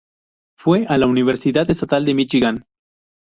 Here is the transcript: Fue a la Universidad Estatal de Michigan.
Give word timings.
Fue 0.57 0.87
a 0.89 0.97
la 0.97 1.05
Universidad 1.05 1.69
Estatal 1.69 2.05
de 2.05 2.15
Michigan. 2.15 2.65